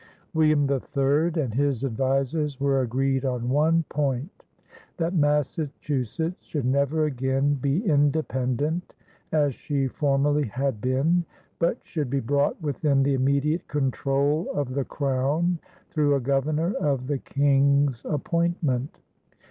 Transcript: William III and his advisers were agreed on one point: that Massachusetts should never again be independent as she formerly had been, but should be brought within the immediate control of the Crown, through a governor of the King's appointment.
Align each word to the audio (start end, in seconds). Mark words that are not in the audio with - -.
William 0.33 0.67
III 0.67 1.39
and 1.39 1.53
his 1.53 1.83
advisers 1.83 2.59
were 2.59 2.81
agreed 2.81 3.23
on 3.23 3.49
one 3.49 3.83
point: 3.87 4.43
that 4.97 5.13
Massachusetts 5.13 6.43
should 6.43 6.65
never 6.65 7.05
again 7.05 7.53
be 7.53 7.85
independent 7.85 8.95
as 9.31 9.53
she 9.53 9.85
formerly 9.85 10.45
had 10.47 10.81
been, 10.81 11.23
but 11.59 11.77
should 11.83 12.09
be 12.09 12.19
brought 12.19 12.59
within 12.63 13.03
the 13.03 13.13
immediate 13.13 13.67
control 13.67 14.49
of 14.55 14.73
the 14.73 14.85
Crown, 14.85 15.59
through 15.91 16.15
a 16.15 16.19
governor 16.19 16.73
of 16.81 17.05
the 17.05 17.19
King's 17.19 18.03
appointment. 18.05 18.97